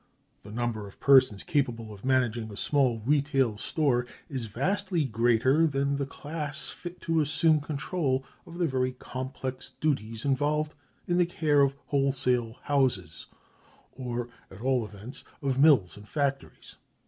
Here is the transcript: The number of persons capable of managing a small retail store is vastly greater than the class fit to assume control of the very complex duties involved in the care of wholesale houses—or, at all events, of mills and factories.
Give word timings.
The 0.41 0.49
number 0.51 0.87
of 0.87 0.99
persons 0.99 1.43
capable 1.43 1.93
of 1.93 2.03
managing 2.03 2.51
a 2.51 2.55
small 2.57 3.01
retail 3.05 3.55
store 3.57 4.07
is 4.29 4.47
vastly 4.47 5.03
greater 5.05 5.67
than 5.67 5.95
the 5.97 6.07
class 6.07 6.69
fit 6.71 6.99
to 7.01 7.21
assume 7.21 7.59
control 7.61 8.25
of 8.47 8.57
the 8.57 8.65
very 8.65 8.93
complex 8.93 9.73
duties 9.79 10.25
involved 10.25 10.73
in 11.07 11.17
the 11.17 11.27
care 11.27 11.61
of 11.61 11.75
wholesale 11.85 12.53
houses—or, 12.63 14.27
at 14.49 14.59
all 14.59 14.83
events, 14.85 15.23
of 15.43 15.59
mills 15.59 15.95
and 15.97 16.09
factories. 16.09 16.77